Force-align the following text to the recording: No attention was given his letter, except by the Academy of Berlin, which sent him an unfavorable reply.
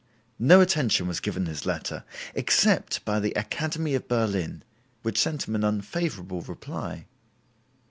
No 0.39 0.61
attention 0.61 1.07
was 1.07 1.19
given 1.19 1.45
his 1.45 1.63
letter, 1.67 2.05
except 2.33 3.05
by 3.05 3.19
the 3.19 3.33
Academy 3.33 3.93
of 3.93 4.07
Berlin, 4.07 4.63
which 5.03 5.19
sent 5.19 5.47
him 5.47 5.53
an 5.53 5.63
unfavorable 5.63 6.41
reply. 6.41 7.05